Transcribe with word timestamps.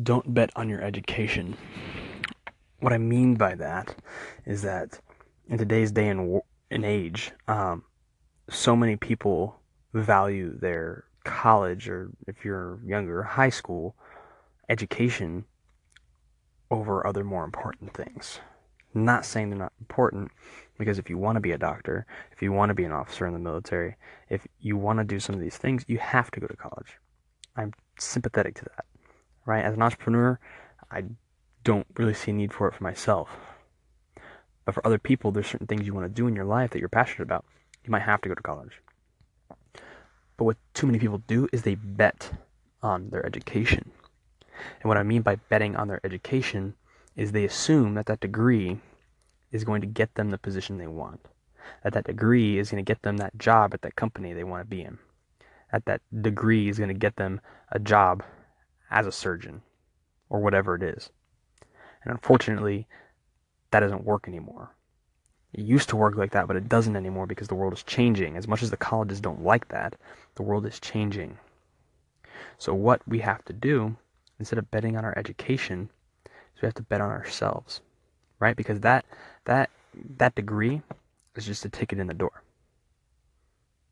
don't 0.00 0.32
bet 0.32 0.50
on 0.56 0.68
your 0.68 0.80
education. 0.80 1.56
What 2.80 2.92
I 2.92 2.98
mean 2.98 3.34
by 3.34 3.54
that 3.56 3.94
is 4.46 4.62
that 4.62 5.00
in 5.48 5.58
today's 5.58 5.92
day 5.92 6.08
and, 6.08 6.40
and 6.70 6.84
age, 6.84 7.32
um, 7.48 7.84
so 8.48 8.74
many 8.74 8.96
people 8.96 9.60
value 9.92 10.58
their 10.58 11.04
college 11.24 11.88
or 11.88 12.10
if 12.26 12.44
you're 12.44 12.80
younger, 12.84 13.22
high 13.22 13.50
school 13.50 13.94
education 14.68 15.44
over 16.70 17.06
other 17.06 17.22
more 17.22 17.44
important 17.44 17.92
things. 17.92 18.40
Not 18.94 19.24
saying 19.24 19.50
they're 19.50 19.58
not 19.58 19.72
important, 19.80 20.30
because 20.78 20.98
if 20.98 21.08
you 21.08 21.16
want 21.16 21.36
to 21.36 21.40
be 21.40 21.52
a 21.52 21.58
doctor, 21.58 22.06
if 22.32 22.42
you 22.42 22.52
want 22.52 22.70
to 22.70 22.74
be 22.74 22.84
an 22.84 22.92
officer 22.92 23.26
in 23.26 23.32
the 23.32 23.38
military, 23.38 23.96
if 24.28 24.46
you 24.60 24.76
want 24.76 24.98
to 24.98 25.04
do 25.04 25.20
some 25.20 25.34
of 25.34 25.40
these 25.40 25.56
things, 25.56 25.84
you 25.86 25.98
have 25.98 26.30
to 26.32 26.40
go 26.40 26.46
to 26.46 26.56
college. 26.56 26.98
I'm 27.56 27.72
sympathetic 27.98 28.54
to 28.56 28.64
that, 28.64 28.84
right? 29.46 29.64
As 29.64 29.74
an 29.74 29.82
entrepreneur, 29.82 30.38
I 30.90 31.04
don't 31.64 31.86
really 31.96 32.14
see 32.14 32.30
a 32.30 32.34
need 32.34 32.52
for 32.52 32.68
it 32.68 32.74
for 32.74 32.82
myself. 32.82 33.30
But 34.64 34.74
for 34.74 34.86
other 34.86 34.98
people, 34.98 35.30
there's 35.30 35.46
certain 35.46 35.66
things 35.66 35.86
you 35.86 35.94
want 35.94 36.06
to 36.06 36.12
do 36.12 36.26
in 36.26 36.36
your 36.36 36.44
life 36.44 36.70
that 36.70 36.78
you're 36.78 36.88
passionate 36.88 37.24
about. 37.24 37.44
You 37.84 37.90
might 37.90 38.02
have 38.02 38.20
to 38.22 38.28
go 38.28 38.34
to 38.34 38.42
college. 38.42 38.80
But 40.36 40.44
what 40.44 40.56
too 40.74 40.86
many 40.86 40.98
people 40.98 41.22
do 41.26 41.48
is 41.52 41.62
they 41.62 41.74
bet 41.74 42.30
on 42.82 43.10
their 43.10 43.24
education. 43.24 43.90
And 44.80 44.88
what 44.88 44.98
I 44.98 45.02
mean 45.02 45.22
by 45.22 45.36
betting 45.36 45.76
on 45.76 45.88
their 45.88 46.00
education 46.04 46.74
is 47.16 47.32
they 47.32 47.44
assume 47.44 47.94
that 47.94 48.06
that 48.06 48.20
degree 48.20 48.78
is 49.50 49.64
going 49.64 49.80
to 49.80 49.86
get 49.86 50.14
them 50.14 50.30
the 50.30 50.38
position 50.38 50.78
they 50.78 50.86
want. 50.86 51.20
That 51.82 51.92
that 51.94 52.04
degree 52.04 52.58
is 52.58 52.70
going 52.70 52.84
to 52.84 52.88
get 52.88 53.02
them 53.02 53.18
that 53.18 53.38
job 53.38 53.74
at 53.74 53.82
that 53.82 53.96
company 53.96 54.32
they 54.32 54.44
want 54.44 54.62
to 54.62 54.68
be 54.68 54.82
in. 54.82 54.98
That 55.70 55.84
that 55.86 56.00
degree 56.22 56.68
is 56.68 56.78
going 56.78 56.88
to 56.88 56.94
get 56.94 57.16
them 57.16 57.40
a 57.70 57.78
job 57.78 58.22
as 58.92 59.06
a 59.06 59.12
surgeon 59.12 59.62
or 60.28 60.40
whatever 60.40 60.76
it 60.76 60.82
is. 60.82 61.10
And 62.04 62.12
unfortunately, 62.12 62.86
that 63.70 63.80
doesn't 63.80 64.04
work 64.04 64.28
anymore. 64.28 64.74
It 65.52 65.60
used 65.60 65.88
to 65.90 65.96
work 65.96 66.16
like 66.16 66.30
that, 66.32 66.46
but 66.46 66.56
it 66.56 66.68
doesn't 66.68 66.96
anymore 66.96 67.26
because 67.26 67.48
the 67.48 67.54
world 67.54 67.72
is 67.72 67.82
changing. 67.82 68.36
As 68.36 68.48
much 68.48 68.62
as 68.62 68.70
the 68.70 68.76
colleges 68.76 69.20
don't 69.20 69.42
like 69.42 69.68
that, 69.68 69.96
the 70.36 70.42
world 70.42 70.64
is 70.66 70.78
changing. 70.78 71.38
So, 72.58 72.74
what 72.74 73.06
we 73.06 73.18
have 73.20 73.44
to 73.46 73.52
do, 73.52 73.96
instead 74.38 74.58
of 74.58 74.70
betting 74.70 74.96
on 74.96 75.04
our 75.04 75.16
education, 75.18 75.90
is 76.54 76.62
we 76.62 76.66
have 76.66 76.74
to 76.74 76.82
bet 76.82 77.00
on 77.00 77.10
ourselves, 77.10 77.80
right? 78.38 78.56
Because 78.56 78.80
that 78.80 79.04
that 79.44 79.70
that 80.16 80.34
degree 80.34 80.82
is 81.34 81.46
just 81.46 81.64
a 81.64 81.68
ticket 81.68 81.98
in 81.98 82.06
the 82.06 82.14
door, 82.14 82.42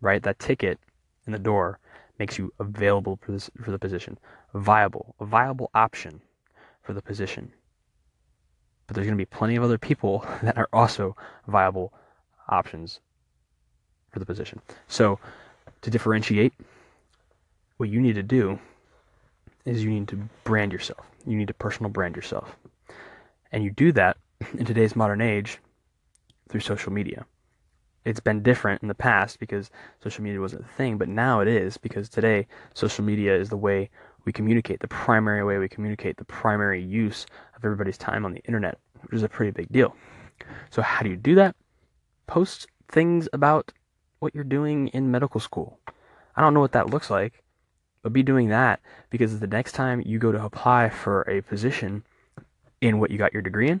right? 0.00 0.22
That 0.22 0.38
ticket 0.38 0.78
in 1.26 1.32
the 1.32 1.38
door 1.38 1.78
makes 2.18 2.38
you 2.38 2.52
available 2.58 3.18
for 3.20 3.32
this 3.32 3.50
for 3.62 3.70
the 3.70 3.78
position, 3.78 4.18
viable, 4.54 5.14
a 5.20 5.24
viable 5.24 5.70
option 5.74 6.20
for 6.82 6.92
the 6.92 7.02
position 7.02 7.52
but 8.92 8.96
there's 8.96 9.06
going 9.06 9.16
to 9.16 9.22
be 9.22 9.24
plenty 9.24 9.56
of 9.56 9.62
other 9.62 9.78
people 9.78 10.26
that 10.42 10.58
are 10.58 10.68
also 10.70 11.16
viable 11.46 11.94
options 12.48 13.00
for 14.10 14.18
the 14.18 14.26
position. 14.26 14.60
So, 14.86 15.18
to 15.80 15.90
differentiate, 15.90 16.52
what 17.78 17.88
you 17.88 18.02
need 18.02 18.16
to 18.16 18.22
do 18.22 18.58
is 19.64 19.82
you 19.82 19.88
need 19.88 20.08
to 20.08 20.28
brand 20.44 20.72
yourself. 20.72 21.06
You 21.26 21.36
need 21.36 21.48
to 21.48 21.54
personal 21.54 21.90
brand 21.90 22.16
yourself. 22.16 22.54
And 23.50 23.64
you 23.64 23.70
do 23.70 23.92
that 23.92 24.18
in 24.58 24.66
today's 24.66 24.94
modern 24.94 25.22
age 25.22 25.58
through 26.50 26.60
social 26.60 26.92
media. 26.92 27.24
It's 28.04 28.20
been 28.20 28.42
different 28.42 28.82
in 28.82 28.88
the 28.88 28.94
past 28.94 29.38
because 29.38 29.70
social 30.02 30.22
media 30.22 30.40
wasn't 30.40 30.66
a 30.66 30.68
thing, 30.68 30.98
but 30.98 31.08
now 31.08 31.40
it 31.40 31.48
is 31.48 31.78
because 31.78 32.10
today 32.10 32.46
social 32.74 33.04
media 33.04 33.34
is 33.34 33.48
the 33.48 33.56
way 33.56 33.88
we 34.24 34.32
communicate, 34.32 34.80
the 34.80 34.88
primary 34.88 35.44
way 35.44 35.58
we 35.58 35.68
communicate, 35.68 36.16
the 36.16 36.24
primary 36.24 36.82
use 36.82 37.26
of 37.56 37.64
everybody's 37.64 37.98
time 37.98 38.24
on 38.24 38.32
the 38.32 38.40
internet, 38.40 38.78
which 39.02 39.14
is 39.14 39.22
a 39.22 39.28
pretty 39.28 39.50
big 39.50 39.68
deal. 39.70 39.96
So, 40.70 40.82
how 40.82 41.02
do 41.02 41.10
you 41.10 41.16
do 41.16 41.34
that? 41.36 41.56
Post 42.26 42.66
things 42.88 43.28
about 43.32 43.72
what 44.20 44.34
you're 44.34 44.44
doing 44.44 44.88
in 44.88 45.10
medical 45.10 45.40
school. 45.40 45.78
I 46.36 46.40
don't 46.40 46.54
know 46.54 46.60
what 46.60 46.72
that 46.72 46.90
looks 46.90 47.10
like, 47.10 47.42
but 48.02 48.12
be 48.12 48.22
doing 48.22 48.48
that 48.48 48.80
because 49.10 49.38
the 49.38 49.46
next 49.46 49.72
time 49.72 50.02
you 50.04 50.18
go 50.18 50.32
to 50.32 50.44
apply 50.44 50.90
for 50.90 51.22
a 51.22 51.40
position 51.42 52.04
in 52.80 52.98
what 52.98 53.10
you 53.10 53.18
got 53.18 53.32
your 53.32 53.42
degree 53.42 53.68
in, 53.68 53.80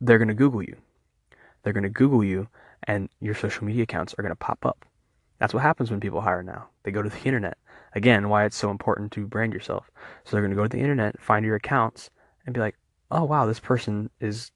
they're 0.00 0.18
going 0.18 0.28
to 0.28 0.34
Google 0.34 0.62
you. 0.62 0.76
They're 1.62 1.72
going 1.72 1.84
to 1.84 1.90
Google 1.90 2.24
you, 2.24 2.48
and 2.84 3.08
your 3.20 3.34
social 3.34 3.64
media 3.64 3.82
accounts 3.82 4.14
are 4.16 4.22
going 4.22 4.32
to 4.32 4.36
pop 4.36 4.64
up. 4.64 4.84
That's 5.40 5.54
what 5.54 5.62
happens 5.62 5.90
when 5.90 6.00
people 6.00 6.20
hire 6.20 6.42
now. 6.42 6.68
They 6.84 6.92
go 6.92 7.02
to 7.02 7.08
the 7.08 7.18
internet. 7.24 7.58
Again, 7.94 8.28
why 8.28 8.44
it's 8.44 8.56
so 8.56 8.70
important 8.70 9.10
to 9.12 9.26
brand 9.26 9.52
yourself. 9.52 9.90
So 10.24 10.30
they're 10.30 10.42
going 10.42 10.52
to 10.52 10.56
go 10.56 10.62
to 10.62 10.68
the 10.68 10.78
internet, 10.78 11.20
find 11.20 11.44
your 11.44 11.56
accounts, 11.56 12.10
and 12.46 12.54
be 12.54 12.60
like, 12.60 12.76
oh, 13.10 13.24
wow, 13.24 13.46
this 13.46 13.58
person 13.58 14.10
is 14.20 14.52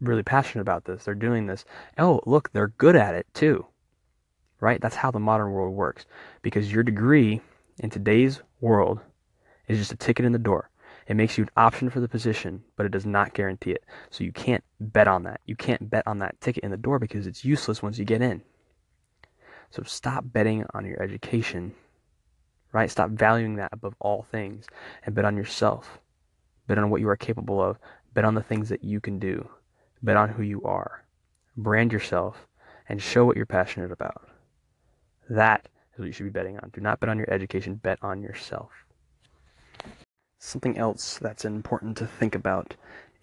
really 0.00 0.22
passionate 0.22 0.62
about 0.62 0.86
this. 0.86 1.04
They're 1.04 1.14
doing 1.14 1.46
this. 1.46 1.66
Oh, 1.98 2.20
look, 2.24 2.50
they're 2.52 2.68
good 2.68 2.96
at 2.96 3.14
it 3.14 3.26
too. 3.34 3.66
Right? 4.60 4.80
That's 4.80 4.96
how 4.96 5.10
the 5.10 5.18
modern 5.18 5.52
world 5.52 5.74
works. 5.74 6.06
Because 6.40 6.72
your 6.72 6.82
degree 6.82 7.42
in 7.80 7.90
today's 7.90 8.40
world 8.60 9.00
is 9.66 9.78
just 9.78 9.92
a 9.92 9.96
ticket 9.96 10.24
in 10.24 10.32
the 10.32 10.38
door. 10.38 10.70
It 11.08 11.16
makes 11.16 11.36
you 11.36 11.44
an 11.44 11.50
option 11.56 11.90
for 11.90 12.00
the 12.00 12.08
position, 12.08 12.62
but 12.76 12.86
it 12.86 12.92
does 12.92 13.06
not 13.06 13.34
guarantee 13.34 13.72
it. 13.72 13.84
So 14.10 14.24
you 14.24 14.32
can't 14.32 14.64
bet 14.78 15.08
on 15.08 15.24
that. 15.24 15.40
You 15.46 15.56
can't 15.56 15.90
bet 15.90 16.06
on 16.06 16.18
that 16.18 16.40
ticket 16.40 16.64
in 16.64 16.70
the 16.70 16.76
door 16.76 16.98
because 16.98 17.26
it's 17.26 17.44
useless 17.44 17.82
once 17.82 17.98
you 17.98 18.04
get 18.04 18.22
in. 18.22 18.42
So 19.70 19.82
stop 19.84 20.24
betting 20.26 20.64
on 20.74 20.84
your 20.86 21.02
education, 21.02 21.74
right? 22.72 22.90
Stop 22.90 23.10
valuing 23.10 23.56
that 23.56 23.70
above 23.72 23.94
all 24.00 24.22
things 24.30 24.66
and 25.04 25.14
bet 25.14 25.24
on 25.24 25.36
yourself. 25.36 25.98
Bet 26.66 26.78
on 26.78 26.90
what 26.90 27.00
you 27.00 27.08
are 27.08 27.16
capable 27.16 27.62
of. 27.62 27.78
Bet 28.14 28.24
on 28.24 28.34
the 28.34 28.42
things 28.42 28.68
that 28.68 28.84
you 28.84 29.00
can 29.00 29.18
do. 29.18 29.48
Bet 30.02 30.16
on 30.16 30.30
who 30.30 30.42
you 30.42 30.62
are. 30.62 31.04
Brand 31.56 31.92
yourself 31.92 32.46
and 32.88 33.02
show 33.02 33.24
what 33.24 33.36
you're 33.36 33.46
passionate 33.46 33.92
about. 33.92 34.28
That 35.28 35.68
is 35.92 35.98
what 35.98 36.06
you 36.06 36.12
should 36.12 36.24
be 36.24 36.30
betting 36.30 36.58
on. 36.58 36.70
Do 36.70 36.80
not 36.80 37.00
bet 37.00 37.10
on 37.10 37.18
your 37.18 37.30
education, 37.30 37.74
bet 37.74 37.98
on 38.02 38.22
yourself. 38.22 38.70
Something 40.38 40.78
else 40.78 41.18
that's 41.18 41.44
important 41.44 41.96
to 41.98 42.06
think 42.06 42.34
about 42.34 42.74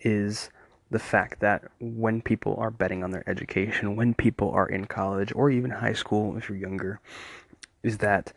is 0.01 0.49
the 0.91 0.99
fact 0.99 1.39
that 1.39 1.63
when 1.79 2.21
people 2.21 2.55
are 2.57 2.71
betting 2.71 3.03
on 3.03 3.11
their 3.11 3.27
education, 3.29 3.95
when 3.95 4.13
people 4.13 4.51
are 4.51 4.67
in 4.67 4.85
college 4.85 5.31
or 5.35 5.49
even 5.49 5.71
high 5.71 5.93
school 5.93 6.37
if 6.37 6.47
you're 6.47 6.57
younger, 6.57 6.99
is 7.83 7.97
that 7.99 8.33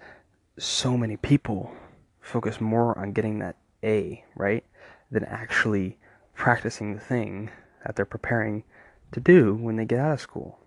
so 0.59 0.97
many 0.97 1.17
people 1.17 1.73
focus 2.21 2.61
more 2.61 2.99
on 2.99 3.13
getting 3.13 3.39
that 3.39 3.57
A, 3.85 4.25
right, 4.35 4.65
than 5.11 5.25
actually 5.25 5.99
practicing 6.35 6.95
the 6.95 7.01
thing 7.01 7.51
that 7.85 7.97
they're 7.97 8.05
preparing 8.05 8.65
to 9.13 9.21
do 9.21 9.55
when 9.55 9.77
they 9.77 9.85
get 9.85 10.01
out 10.01 10.13
of 10.13 10.21
school. 10.21 10.59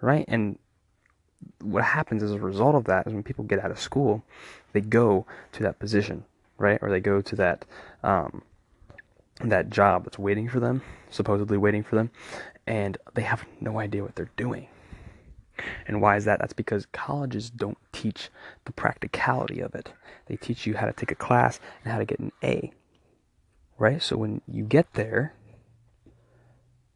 Right? 0.00 0.24
And 0.28 0.58
what 1.60 1.84
happens 1.84 2.22
as 2.22 2.32
a 2.32 2.38
result 2.38 2.74
of 2.74 2.84
that 2.84 3.06
is 3.06 3.12
when 3.12 3.22
people 3.22 3.44
get 3.44 3.62
out 3.62 3.70
of 3.70 3.78
school, 3.78 4.22
they 4.72 4.80
go 4.80 5.26
to 5.52 5.62
that 5.62 5.78
position, 5.78 6.24
right? 6.58 6.78
Or 6.80 6.90
they 6.90 7.00
go 7.00 7.20
to 7.20 7.36
that 7.36 7.64
um, 8.02 8.42
that 9.40 9.70
job 9.70 10.04
that's 10.04 10.18
waiting 10.18 10.48
for 10.48 10.60
them, 10.60 10.82
supposedly 11.10 11.56
waiting 11.56 11.82
for 11.82 11.96
them, 11.96 12.10
and 12.66 12.96
they 13.14 13.22
have 13.22 13.44
no 13.60 13.78
idea 13.78 14.02
what 14.02 14.14
they're 14.14 14.30
doing. 14.36 14.68
And 15.86 16.00
why 16.00 16.16
is 16.16 16.24
that? 16.24 16.40
That's 16.40 16.52
because 16.52 16.86
colleges 16.86 17.50
don't 17.50 17.78
teach 17.92 18.30
the 18.64 18.72
practicality 18.72 19.60
of 19.60 19.74
it. 19.74 19.92
They 20.26 20.36
teach 20.36 20.66
you 20.66 20.74
how 20.76 20.86
to 20.86 20.92
take 20.92 21.12
a 21.12 21.16
class 21.16 21.60
and 21.84 21.92
how 21.92 21.98
to 21.98 22.04
get 22.04 22.18
an 22.18 22.32
A. 22.42 22.72
Right? 23.78 24.02
So 24.02 24.16
when 24.16 24.40
you 24.48 24.64
get 24.64 24.94
there, 24.94 25.34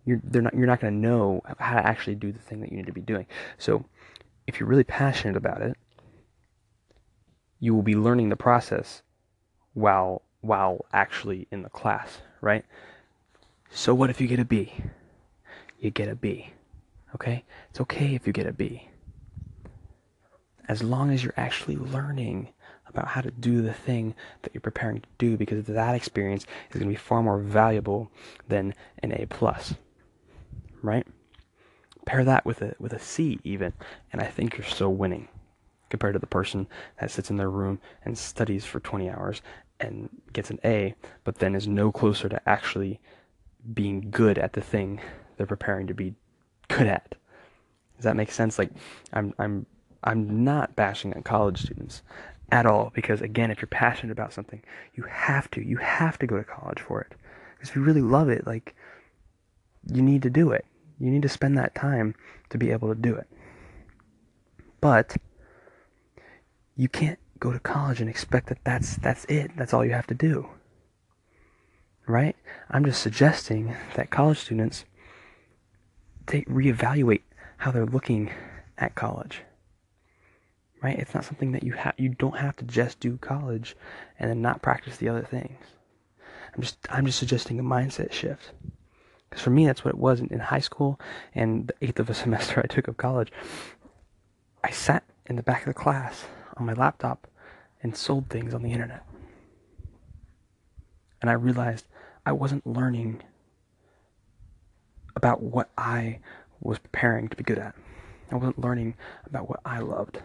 you're 0.04 0.20
not 0.32 0.54
you're 0.54 0.66
not 0.66 0.80
going 0.80 0.94
to 0.94 0.98
know 0.98 1.42
how 1.58 1.76
to 1.76 1.86
actually 1.86 2.14
do 2.14 2.32
the 2.32 2.38
thing 2.38 2.60
that 2.60 2.70
you 2.70 2.76
need 2.76 2.86
to 2.86 2.92
be 2.92 3.00
doing. 3.00 3.26
So 3.58 3.84
if 4.46 4.58
you're 4.58 4.68
really 4.68 4.84
passionate 4.84 5.36
about 5.36 5.60
it, 5.60 5.76
you 7.60 7.74
will 7.74 7.82
be 7.82 7.94
learning 7.94 8.30
the 8.30 8.36
process 8.36 9.02
while 9.74 10.22
while 10.40 10.84
actually 10.92 11.46
in 11.50 11.62
the 11.62 11.68
class, 11.68 12.18
right? 12.40 12.64
So 13.70 13.94
what 13.94 14.10
if 14.10 14.20
you 14.20 14.26
get 14.26 14.38
a 14.38 14.44
B? 14.44 14.72
You 15.78 15.90
get 15.90 16.08
a 16.08 16.14
B. 16.14 16.50
Okay? 17.14 17.44
It's 17.70 17.80
okay 17.80 18.14
if 18.14 18.26
you 18.26 18.32
get 18.32 18.46
a 18.46 18.52
B. 18.52 18.88
As 20.68 20.82
long 20.82 21.10
as 21.10 21.22
you're 21.22 21.34
actually 21.36 21.76
learning 21.76 22.48
about 22.86 23.08
how 23.08 23.20
to 23.20 23.30
do 23.30 23.62
the 23.62 23.72
thing 23.72 24.14
that 24.42 24.54
you're 24.54 24.60
preparing 24.60 25.00
to 25.00 25.08
do 25.18 25.36
because 25.36 25.64
that 25.66 25.94
experience 25.94 26.44
is 26.70 26.78
going 26.78 26.88
to 26.88 26.94
be 26.94 26.96
far 26.96 27.22
more 27.22 27.38
valuable 27.38 28.10
than 28.48 28.74
an 29.02 29.12
A 29.12 29.26
plus. 29.26 29.74
Right? 30.82 31.06
Pair 32.06 32.24
that 32.24 32.46
with 32.46 32.62
a 32.62 32.74
with 32.78 32.94
a 32.94 32.98
C 32.98 33.38
even, 33.44 33.74
and 34.12 34.22
I 34.22 34.26
think 34.26 34.56
you're 34.56 34.66
still 34.66 34.94
winning 34.94 35.28
compared 35.90 36.14
to 36.14 36.18
the 36.18 36.26
person 36.26 36.66
that 37.00 37.10
sits 37.10 37.30
in 37.30 37.36
their 37.36 37.50
room 37.50 37.80
and 38.04 38.16
studies 38.16 38.64
for 38.64 38.80
20 38.80 39.10
hours 39.10 39.42
and 39.80 40.08
gets 40.32 40.50
an 40.50 40.58
A, 40.64 40.94
but 41.24 41.36
then 41.36 41.54
is 41.54 41.66
no 41.68 41.92
closer 41.92 42.28
to 42.28 42.48
actually 42.48 43.00
being 43.74 44.10
good 44.10 44.38
at 44.38 44.54
the 44.54 44.60
thing 44.60 45.00
they're 45.36 45.46
preparing 45.46 45.86
to 45.86 45.94
be 45.94 46.14
good 46.68 46.86
at. 46.86 47.14
Does 47.96 48.04
that 48.04 48.16
make 48.16 48.30
sense? 48.30 48.58
Like, 48.58 48.70
I'm 49.12 49.34
I'm 49.38 49.66
I'm 50.04 50.44
not 50.44 50.76
bashing 50.76 51.14
on 51.14 51.22
college 51.22 51.62
students. 51.62 52.02
at 52.50 52.64
all 52.66 52.90
because 52.94 53.20
again 53.20 53.50
if 53.50 53.60
you're 53.60 53.66
passionate 53.68 54.12
about 54.12 54.32
something 54.32 54.62
you 54.94 55.02
have 55.04 55.50
to 55.50 55.62
you 55.62 55.76
have 55.76 56.18
to 56.18 56.26
go 56.26 56.36
to 56.36 56.44
college 56.44 56.80
for 56.80 57.00
it 57.02 57.14
because 57.54 57.68
if 57.68 57.76
you 57.76 57.82
really 57.82 58.00
love 58.00 58.28
it 58.30 58.46
like 58.46 58.74
you 59.92 60.00
need 60.00 60.22
to 60.22 60.30
do 60.30 60.50
it 60.50 60.64
you 60.98 61.10
need 61.10 61.20
to 61.20 61.28
spend 61.28 61.58
that 61.58 61.74
time 61.74 62.14
to 62.48 62.56
be 62.56 62.70
able 62.70 62.88
to 62.88 62.94
do 62.94 63.14
it 63.14 63.28
but 64.80 65.16
you 66.76 66.88
can't 66.88 67.18
go 67.40 67.52
to 67.52 67.58
college 67.58 68.00
and 68.00 68.10
expect 68.10 68.48
that 68.48 68.58
that's 68.64 68.96
that's 68.96 69.24
it 69.26 69.50
that's 69.56 69.72
all 69.72 69.84
you 69.84 69.92
have 69.92 70.06
to 70.06 70.14
do 70.14 70.48
right 72.06 72.36
i'm 72.70 72.84
just 72.84 73.02
suggesting 73.02 73.74
that 73.94 74.10
college 74.10 74.38
students 74.38 74.84
take 76.26 76.48
reevaluate 76.48 77.22
how 77.58 77.70
they're 77.70 77.86
looking 77.86 78.30
at 78.76 78.94
college 78.94 79.42
right? 80.82 80.98
It's 80.98 81.14
not 81.14 81.24
something 81.24 81.52
that 81.52 81.62
you 81.62 81.72
have 81.72 81.94
you 81.96 82.10
don't 82.10 82.38
have 82.38 82.56
to 82.56 82.64
just 82.64 83.00
do 83.00 83.16
college 83.18 83.76
and 84.18 84.30
then 84.30 84.42
not 84.42 84.62
practice 84.62 84.96
the 84.96 85.08
other 85.08 85.22
things. 85.22 85.58
I'm 86.54 86.62
just 86.62 86.78
I'm 86.90 87.06
just 87.06 87.18
suggesting 87.18 87.58
a 87.58 87.62
mindset 87.62 88.12
shift. 88.12 88.52
Because 89.28 89.42
for 89.42 89.50
me, 89.50 89.66
that's 89.66 89.84
what 89.84 89.94
it 89.94 90.00
was 90.00 90.20
in, 90.20 90.28
in 90.28 90.38
high 90.38 90.60
school 90.60 90.98
and 91.34 91.66
the 91.66 91.74
eighth 91.86 92.00
of 92.00 92.08
a 92.08 92.14
semester 92.22 92.60
I 92.62 92.66
took 92.66 92.88
of 92.88 92.96
college. 92.96 93.32
I 94.64 94.70
sat 94.70 95.04
in 95.26 95.36
the 95.36 95.42
back 95.42 95.62
of 95.62 95.66
the 95.66 95.74
class 95.74 96.24
on 96.58 96.66
my 96.66 96.72
laptop 96.72 97.26
and 97.82 97.96
sold 97.96 98.28
things 98.28 98.54
on 98.54 98.62
the 98.62 98.72
internet. 98.72 99.04
And 101.20 101.30
I 101.30 101.34
realized 101.34 101.86
I 102.24 102.32
wasn't 102.32 102.66
learning 102.66 103.22
about 105.16 105.42
what 105.42 105.70
I 105.76 106.20
was 106.60 106.78
preparing 106.78 107.28
to 107.28 107.36
be 107.36 107.44
good 107.44 107.58
at. 107.58 107.74
I 108.30 108.36
wasn't 108.36 108.58
learning 108.58 108.94
about 109.26 109.48
what 109.48 109.60
I 109.64 109.80
loved 109.80 110.20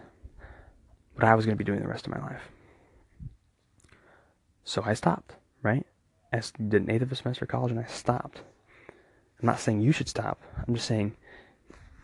what 1.14 1.24
I 1.24 1.34
was 1.34 1.46
going 1.46 1.56
to 1.56 1.58
be 1.58 1.64
doing 1.64 1.80
the 1.80 1.88
rest 1.88 2.06
of 2.06 2.12
my 2.12 2.20
life. 2.20 2.50
So 4.64 4.82
I 4.84 4.94
stopped, 4.94 5.34
right? 5.62 5.86
I 6.32 6.42
did 6.68 6.82
an 6.82 6.90
eighth 6.90 7.02
of 7.02 7.12
a 7.12 7.16
semester 7.16 7.44
of 7.44 7.50
college 7.50 7.70
and 7.70 7.80
I 7.80 7.84
stopped. 7.84 8.42
I'm 9.40 9.46
not 9.46 9.60
saying 9.60 9.80
you 9.80 9.92
should 9.92 10.08
stop. 10.08 10.40
I'm 10.66 10.74
just 10.74 10.86
saying 10.86 11.14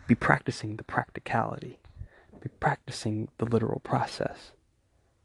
be 0.07 0.15
practicing 0.15 0.77
the 0.77 0.83
practicality, 0.83 1.79
be 2.41 2.49
practicing 2.59 3.29
the 3.37 3.45
literal 3.45 3.79
process. 3.79 4.51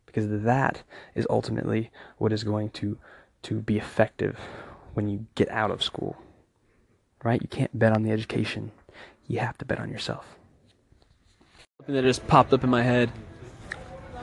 Because 0.04 0.42
that 0.42 0.82
is 1.14 1.26
ultimately 1.28 1.90
what 2.18 2.32
is 2.32 2.44
going 2.44 2.70
to, 2.70 2.98
to 3.42 3.60
be 3.60 3.76
effective 3.76 4.38
when 4.94 5.08
you 5.08 5.26
get 5.34 5.50
out 5.50 5.70
of 5.70 5.82
school. 5.82 6.16
Right? 7.24 7.42
You 7.42 7.48
can't 7.48 7.76
bet 7.76 7.92
on 7.92 8.02
the 8.02 8.12
education, 8.12 8.70
you 9.26 9.40
have 9.40 9.58
to 9.58 9.64
bet 9.64 9.80
on 9.80 9.90
yourself. 9.90 10.36
Something 11.78 11.96
that 11.96 12.02
just 12.02 12.26
popped 12.26 12.52
up 12.52 12.62
in 12.64 12.70
my 12.70 12.82
head 12.82 13.10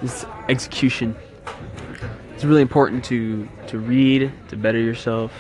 is 0.02 0.26
execution. 0.50 1.16
It's 2.34 2.44
really 2.44 2.62
important 2.62 3.04
to 3.06 3.48
to 3.68 3.78
read 3.78 4.32
to 4.50 4.58
better 4.58 4.80
yourself. 4.80 5.32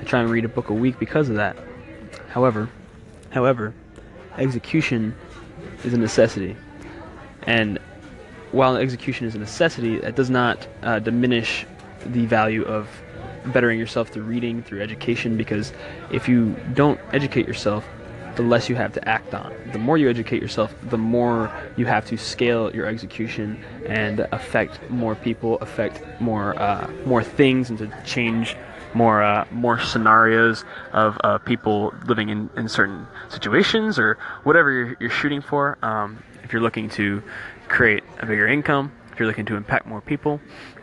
I 0.00 0.04
try 0.04 0.20
and 0.20 0.30
read 0.30 0.44
a 0.44 0.48
book 0.48 0.70
a 0.70 0.74
week 0.74 0.98
because 0.98 1.28
of 1.28 1.36
that. 1.36 1.56
However, 2.28 2.70
however, 3.30 3.74
execution 4.38 5.14
is 5.84 5.92
a 5.92 5.98
necessity, 5.98 6.56
and 7.46 7.78
while 8.52 8.76
execution 8.76 9.26
is 9.26 9.34
a 9.34 9.38
necessity, 9.38 9.98
that 10.00 10.16
does 10.16 10.30
not 10.30 10.66
uh, 10.82 10.98
diminish 10.98 11.66
the 12.06 12.26
value 12.26 12.64
of 12.64 12.88
bettering 13.46 13.78
yourself 13.78 14.08
through 14.08 14.24
reading, 14.24 14.62
through 14.62 14.82
education, 14.82 15.36
because 15.36 15.72
if 16.10 16.28
you 16.28 16.56
don't 16.74 17.00
educate 17.12 17.46
yourself, 17.46 17.86
the 18.36 18.42
less 18.42 18.68
you 18.68 18.76
have 18.76 18.92
to 18.92 19.08
act 19.08 19.34
on. 19.34 19.52
The 19.72 19.78
more 19.78 19.98
you 19.98 20.08
educate 20.08 20.40
yourself, 20.40 20.74
the 20.84 20.98
more 20.98 21.52
you 21.76 21.86
have 21.86 22.06
to 22.06 22.16
scale 22.16 22.74
your 22.74 22.86
execution 22.86 23.62
and 23.86 24.20
affect 24.32 24.88
more 24.90 25.14
people, 25.14 25.58
affect 25.58 26.02
more 26.20 26.58
uh, 26.58 26.90
more 27.06 27.22
things, 27.22 27.70
and 27.70 27.78
to 27.78 28.02
change 28.04 28.56
more 28.94 29.22
uh, 29.22 29.46
more 29.50 29.78
scenarios 29.80 30.64
of 30.92 31.18
uh, 31.22 31.38
people 31.38 31.92
living 32.06 32.28
in, 32.28 32.50
in 32.56 32.68
certain 32.68 33.06
situations 33.28 33.98
or 33.98 34.16
whatever 34.44 34.70
you're, 34.70 34.96
you're 35.00 35.10
shooting 35.10 35.40
for. 35.40 35.76
Um, 35.82 36.22
if 36.50 36.54
you're 36.54 36.62
looking 36.62 36.88
to 36.88 37.22
create 37.68 38.02
a 38.18 38.26
bigger 38.26 38.44
income, 38.44 38.90
if 39.12 39.20
you're 39.20 39.28
looking 39.28 39.46
to 39.46 39.54
impact 39.54 39.86
more 39.86 40.00
people, 40.00 40.40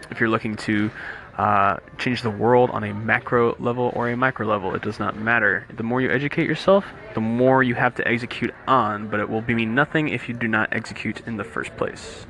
if 0.09 0.17
you're 0.17 0.29
looking 0.29 0.55
to 0.55 0.89
uh, 1.37 1.75
change 1.97 2.21
the 2.21 2.29
world 2.29 2.69
on 2.69 2.85
a 2.85 2.93
macro 2.93 3.53
level 3.59 3.91
or 3.93 4.09
a 4.09 4.15
micro 4.15 4.47
level. 4.47 4.73
It 4.75 4.81
does 4.81 4.97
not 4.97 5.17
matter. 5.17 5.67
The 5.75 5.83
more 5.83 5.99
you 5.99 6.09
educate 6.09 6.47
yourself, 6.47 6.85
the 7.15 7.19
more 7.19 7.63
you 7.63 7.75
have 7.75 7.95
to 7.95 8.07
execute 8.07 8.53
on, 8.65 9.09
but 9.09 9.19
it 9.19 9.29
will 9.29 9.41
mean 9.41 9.75
nothing 9.75 10.07
if 10.07 10.29
you 10.29 10.35
do 10.35 10.47
not 10.47 10.69
execute 10.71 11.19
in 11.27 11.35
the 11.35 11.43
first 11.43 11.75
place. 11.75 12.25